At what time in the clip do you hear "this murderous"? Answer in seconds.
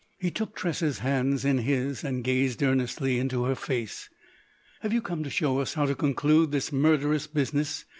6.51-7.27